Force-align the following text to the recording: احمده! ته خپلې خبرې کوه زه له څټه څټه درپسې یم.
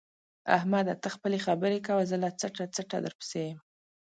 احمده! 0.57 0.93
ته 1.01 1.07
خپلې 1.15 1.37
خبرې 1.45 1.79
کوه 1.87 2.03
زه 2.09 2.17
له 2.23 2.29
څټه 2.39 2.65
څټه 2.75 2.97
درپسې 3.05 3.39
یم. 3.49 3.57